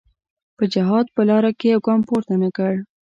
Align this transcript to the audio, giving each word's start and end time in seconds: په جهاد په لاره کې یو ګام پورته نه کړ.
په 0.57 0.63
جهاد 0.73 1.05
په 1.15 1.21
لاره 1.29 1.51
کې 1.59 1.67
یو 1.73 1.79
ګام 1.87 2.01
پورته 2.07 2.33
نه 2.43 2.49
کړ. 2.57 2.73